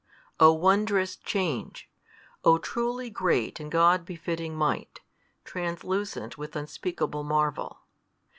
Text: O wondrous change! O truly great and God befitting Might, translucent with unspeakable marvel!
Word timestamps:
O 0.39 0.51
wondrous 0.51 1.15
change! 1.15 1.87
O 2.43 2.57
truly 2.57 3.11
great 3.11 3.59
and 3.59 3.71
God 3.71 4.03
befitting 4.03 4.55
Might, 4.55 4.99
translucent 5.45 6.39
with 6.39 6.55
unspeakable 6.55 7.23
marvel! 7.23 7.81